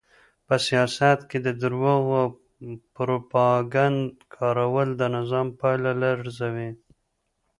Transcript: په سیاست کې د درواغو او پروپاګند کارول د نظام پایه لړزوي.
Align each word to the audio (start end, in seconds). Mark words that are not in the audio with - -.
په 0.47 0.55
سیاست 0.67 1.19
کې 1.29 1.37
د 1.41 1.47
درواغو 1.61 2.11
او 2.23 2.29
پروپاګند 2.95 3.99
کارول 4.35 4.89
د 4.95 5.01
نظام 5.15 5.47
پایه 5.59 5.91
لړزوي. 6.03 6.69